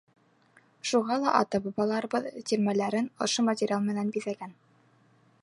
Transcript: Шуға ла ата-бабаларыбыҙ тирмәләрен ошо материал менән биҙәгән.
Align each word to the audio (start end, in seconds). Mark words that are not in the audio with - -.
Шуға 0.91 1.17
ла 1.23 1.33
ата-бабаларыбыҙ 1.39 2.25
тирмәләрен 2.53 3.11
ошо 3.27 3.47
материал 3.51 3.87
менән 3.93 4.13
биҙәгән. 4.19 4.59